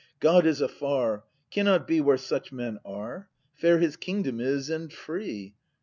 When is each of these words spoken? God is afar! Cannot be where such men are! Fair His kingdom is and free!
God 0.19 0.47
is 0.47 0.61
afar! 0.61 1.25
Cannot 1.51 1.85
be 1.85 2.01
where 2.01 2.17
such 2.17 2.51
men 2.51 2.79
are! 2.83 3.29
Fair 3.53 3.77
His 3.77 3.95
kingdom 3.97 4.39
is 4.39 4.67
and 4.67 4.91
free! 4.91 5.53